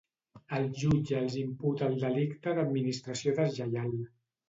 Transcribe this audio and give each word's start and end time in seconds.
El 0.59 0.63
jutge 0.83 1.19
els 1.19 1.37
imputa 1.43 1.91
el 1.91 2.01
delicte 2.07 2.57
d’administració 2.61 3.39
deslleial. 3.45 3.99